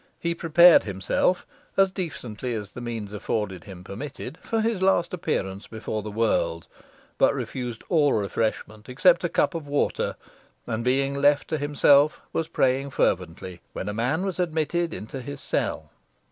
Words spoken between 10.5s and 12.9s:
and being left to himself was praying